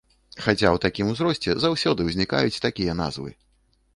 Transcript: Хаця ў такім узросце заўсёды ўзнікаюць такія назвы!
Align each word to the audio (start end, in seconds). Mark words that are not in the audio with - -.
Хаця 0.43 0.69
ў 0.69 0.77
такім 0.85 1.11
узросце 1.13 1.51
заўсёды 1.65 2.07
ўзнікаюць 2.09 2.61
такія 2.65 2.97
назвы! 3.03 3.29